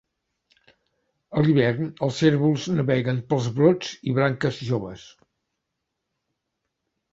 [1.39, 5.07] A l'hivern, els cérvols naveguen pels brots i branques joves.